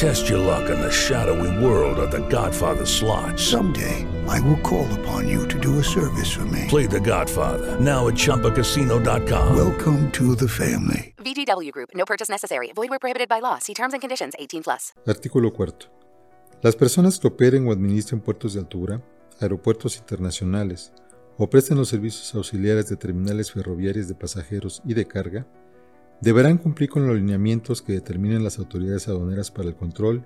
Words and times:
Test 0.00 0.30
your 0.30 0.38
luck 0.38 0.70
in 0.70 0.80
the 0.80 0.90
shadowy 0.90 1.62
world 1.62 1.98
of 1.98 2.10
The 2.10 2.26
Godfather 2.30 2.86
slot. 2.86 3.38
Someday, 3.38 4.06
I 4.26 4.40
will 4.40 4.56
call 4.62 4.88
upon 5.00 5.28
you 5.28 5.46
to 5.48 5.60
do 5.60 5.78
a 5.78 5.84
service 5.84 6.32
for 6.32 6.46
me. 6.46 6.64
Play 6.68 6.86
The 6.86 7.00
Godfather 7.00 7.78
now 7.78 8.08
at 8.08 8.14
ChumbaCasino.com. 8.14 9.54
Welcome 9.54 10.10
to 10.12 10.34
the 10.34 10.48
family. 10.48 11.12
VGW 11.18 11.70
Group. 11.72 11.90
No 11.94 12.06
purchase 12.06 12.30
necessary. 12.30 12.72
Void 12.74 12.88
where 12.88 12.98
prohibited 12.98 13.28
by 13.28 13.40
law. 13.40 13.58
See 13.58 13.74
terms 13.74 13.92
and 13.92 14.00
conditions. 14.00 14.32
18 14.38 14.62
plus. 14.62 14.94
Artículo 15.06 15.52
4. 15.52 15.90
Las 16.62 16.76
personas 16.76 17.18
que 17.18 17.28
operen 17.28 17.68
o 17.68 17.70
administren 17.72 18.22
puertos 18.22 18.54
de 18.54 18.60
altura, 18.60 19.02
aeropuertos 19.38 19.98
internacionales 19.98 20.94
o 21.36 21.50
presten 21.50 21.76
los 21.76 21.90
servicios 21.90 22.34
auxiliares 22.34 22.88
de 22.88 22.96
terminales 22.96 23.52
ferroviarias 23.52 24.08
de 24.08 24.14
pasajeros 24.14 24.80
y 24.86 24.94
de 24.94 25.04
carga, 25.04 25.46
deberán 26.20 26.58
cumplir 26.58 26.90
con 26.90 27.06
los 27.06 27.16
lineamientos 27.16 27.82
que 27.82 27.92
determinen 27.92 28.44
las 28.44 28.58
autoridades 28.58 29.08
aduaneras 29.08 29.50
para 29.50 29.68
el 29.68 29.74
control, 29.74 30.24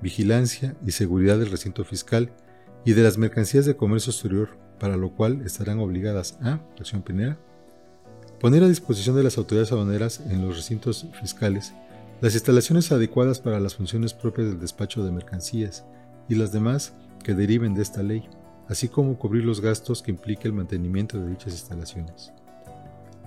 vigilancia 0.00 0.76
y 0.86 0.92
seguridad 0.92 1.38
del 1.38 1.50
recinto 1.50 1.84
fiscal 1.84 2.30
y 2.84 2.92
de 2.92 3.02
las 3.02 3.18
mercancías 3.18 3.66
de 3.66 3.76
comercio 3.76 4.10
exterior, 4.10 4.56
para 4.78 4.96
lo 4.96 5.10
cual 5.14 5.42
estarán 5.44 5.78
obligadas 5.78 6.38
a, 6.42 6.60
acción 6.78 7.02
primera, 7.02 7.38
poner 8.40 8.62
a 8.62 8.68
disposición 8.68 9.16
de 9.16 9.22
las 9.22 9.38
autoridades 9.38 9.72
aduaneras 9.72 10.20
en 10.28 10.46
los 10.46 10.56
recintos 10.56 11.06
fiscales 11.20 11.72
las 12.20 12.34
instalaciones 12.34 12.90
adecuadas 12.92 13.40
para 13.40 13.60
las 13.60 13.74
funciones 13.74 14.14
propias 14.14 14.48
del 14.48 14.60
despacho 14.60 15.04
de 15.04 15.12
mercancías 15.12 15.84
y 16.28 16.36
las 16.36 16.52
demás 16.52 16.94
que 17.22 17.34
deriven 17.34 17.74
de 17.74 17.82
esta 17.82 18.02
ley, 18.02 18.28
así 18.68 18.88
como 18.88 19.18
cubrir 19.18 19.44
los 19.44 19.60
gastos 19.60 20.00
que 20.00 20.10
implique 20.10 20.48
el 20.48 20.54
mantenimiento 20.54 21.18
de 21.18 21.28
dichas 21.28 21.52
instalaciones. 21.52 22.32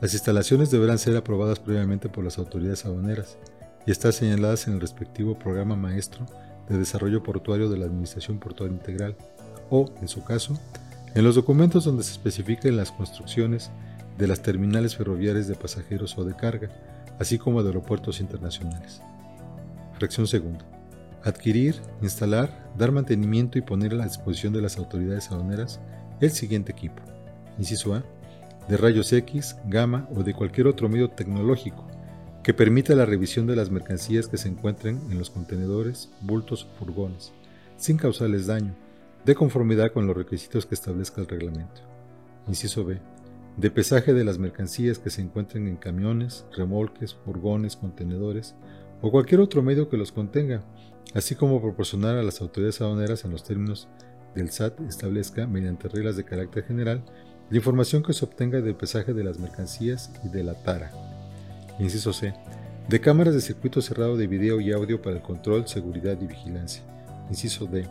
Las 0.00 0.12
instalaciones 0.12 0.70
deberán 0.70 0.98
ser 0.98 1.16
aprobadas 1.16 1.58
previamente 1.58 2.08
por 2.10 2.22
las 2.22 2.36
autoridades 2.36 2.84
aduaneras 2.84 3.38
y 3.86 3.90
estar 3.90 4.12
señaladas 4.12 4.66
en 4.66 4.74
el 4.74 4.80
respectivo 4.80 5.38
programa 5.38 5.74
maestro 5.74 6.26
de 6.68 6.76
desarrollo 6.76 7.22
portuario 7.22 7.70
de 7.70 7.78
la 7.78 7.86
Administración 7.86 8.38
Portuaria 8.38 8.76
Integral 8.76 9.16
o, 9.70 9.90
en 10.02 10.08
su 10.08 10.22
caso, 10.22 10.58
en 11.14 11.24
los 11.24 11.34
documentos 11.34 11.84
donde 11.84 12.04
se 12.04 12.12
especifiquen 12.12 12.76
las 12.76 12.92
construcciones 12.92 13.70
de 14.18 14.26
las 14.26 14.42
terminales 14.42 14.96
ferroviarias 14.96 15.48
de 15.48 15.54
pasajeros 15.54 16.18
o 16.18 16.24
de 16.24 16.36
carga, 16.36 16.68
así 17.18 17.38
como 17.38 17.62
de 17.62 17.70
aeropuertos 17.70 18.20
internacionales. 18.20 19.00
Fracción 19.94 20.26
segunda. 20.26 20.66
Adquirir, 21.24 21.80
instalar, 22.02 22.70
dar 22.76 22.92
mantenimiento 22.92 23.58
y 23.58 23.62
poner 23.62 23.92
a 23.92 23.96
la 23.96 24.04
disposición 24.04 24.52
de 24.52 24.60
las 24.60 24.76
autoridades 24.76 25.30
aduaneras 25.30 25.80
el 26.20 26.30
siguiente 26.30 26.72
equipo. 26.72 27.02
Inciso 27.58 27.94
A 27.94 28.04
de 28.68 28.76
rayos 28.76 29.12
X, 29.12 29.56
gamma 29.66 30.08
o 30.14 30.22
de 30.22 30.34
cualquier 30.34 30.66
otro 30.66 30.88
medio 30.88 31.10
tecnológico 31.10 31.86
que 32.46 32.54
permita 32.54 32.94
la 32.94 33.06
revisión 33.06 33.48
de 33.48 33.56
las 33.56 33.70
mercancías 33.70 34.28
que 34.28 34.38
se 34.38 34.48
encuentren 34.48 35.00
en 35.10 35.18
los 35.18 35.30
contenedores, 35.30 36.10
bultos 36.20 36.64
o 36.64 36.78
furgones, 36.78 37.32
sin 37.76 37.96
causarles 37.96 38.46
daño, 38.46 38.72
de 39.24 39.34
conformidad 39.34 39.90
con 39.90 40.06
los 40.06 40.16
requisitos 40.16 40.64
que 40.64 40.76
establezca 40.76 41.20
el 41.20 41.26
reglamento. 41.26 41.80
Inciso 42.46 42.84
B. 42.84 43.00
De 43.56 43.70
pesaje 43.72 44.14
de 44.14 44.22
las 44.22 44.38
mercancías 44.38 45.00
que 45.00 45.10
se 45.10 45.22
encuentren 45.22 45.66
en 45.66 45.76
camiones, 45.76 46.44
remolques, 46.56 47.14
furgones, 47.14 47.74
contenedores 47.74 48.54
o 49.02 49.10
cualquier 49.10 49.40
otro 49.40 49.60
medio 49.60 49.88
que 49.88 49.96
los 49.96 50.12
contenga, 50.12 50.62
así 51.14 51.34
como 51.34 51.60
proporcionar 51.60 52.16
a 52.16 52.22
las 52.22 52.40
autoridades 52.40 52.80
aduaneras 52.80 53.24
en 53.24 53.32
los 53.32 53.42
términos 53.42 53.88
del 54.36 54.52
SAT 54.52 54.82
establezca 54.82 55.48
mediante 55.48 55.88
reglas 55.88 56.16
de 56.16 56.24
carácter 56.24 56.62
general 56.62 57.02
la 57.48 57.56
información 57.56 58.02
que 58.02 58.12
se 58.12 58.24
obtenga 58.24 58.60
del 58.60 58.74
pesaje 58.74 59.14
de 59.14 59.22
las 59.22 59.38
mercancías 59.38 60.10
y 60.24 60.28
de 60.28 60.42
la 60.42 60.54
tara. 60.54 60.90
Inciso 61.78 62.12
C. 62.12 62.34
De 62.88 63.00
cámaras 63.00 63.34
de 63.34 63.40
circuito 63.40 63.80
cerrado 63.80 64.16
de 64.16 64.26
video 64.26 64.60
y 64.60 64.72
audio 64.72 65.00
para 65.00 65.16
el 65.16 65.22
control, 65.22 65.68
seguridad 65.68 66.18
y 66.20 66.26
vigilancia. 66.26 66.82
Inciso 67.28 67.66
D. 67.66 67.86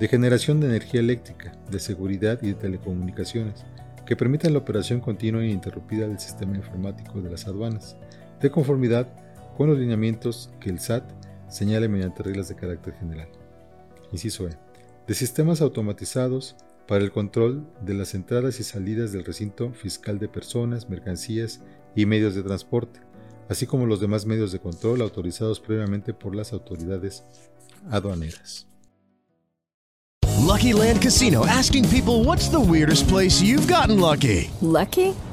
De 0.00 0.08
generación 0.08 0.60
de 0.60 0.68
energía 0.68 1.00
eléctrica, 1.00 1.52
de 1.70 1.78
seguridad 1.78 2.40
y 2.42 2.48
de 2.48 2.54
telecomunicaciones, 2.54 3.64
que 4.06 4.16
permitan 4.16 4.52
la 4.52 4.60
operación 4.60 5.00
continua 5.00 5.42
e 5.42 5.46
ininterrumpida 5.46 6.08
del 6.08 6.18
sistema 6.18 6.56
informático 6.56 7.20
de 7.20 7.30
las 7.30 7.46
aduanas, 7.46 7.96
de 8.40 8.50
conformidad 8.50 9.08
con 9.56 9.68
los 9.68 9.78
lineamientos 9.78 10.50
que 10.60 10.70
el 10.70 10.80
SAT 10.80 11.04
señale 11.48 11.88
mediante 11.88 12.22
reglas 12.22 12.48
de 12.48 12.56
carácter 12.56 12.94
general. 12.94 13.28
Inciso 14.12 14.48
E. 14.48 14.52
De 15.06 15.14
sistemas 15.14 15.60
automatizados 15.60 16.56
para 16.88 17.04
el 17.04 17.12
control 17.12 17.68
de 17.82 17.92
las 17.92 18.14
entradas 18.14 18.58
y 18.58 18.64
salidas 18.64 19.12
del 19.12 19.24
recinto 19.24 19.72
fiscal 19.74 20.18
de 20.18 20.26
personas, 20.26 20.88
mercancías 20.88 21.60
y 21.94 22.06
medios 22.06 22.34
de 22.34 22.42
transporte, 22.42 23.00
así 23.48 23.66
como 23.66 23.86
los 23.86 24.00
demás 24.00 24.24
medios 24.24 24.50
de 24.52 24.58
control 24.58 25.02
autorizados 25.02 25.60
previamente 25.60 26.14
por 26.14 26.34
las 26.34 26.52
autoridades 26.54 27.22
aduaneras. 27.90 28.66
Lucky 30.40 30.72
Land 30.72 31.02
Casino 31.02 31.44
asking 31.44 31.84
people 31.90 32.24
what's 32.24 32.48
the 32.48 32.58
weirdest 32.58 33.06
place 33.06 33.42
you've 33.42 33.68
gotten 33.68 34.00
lucky? 34.00 34.50
Lucky? 34.62 35.14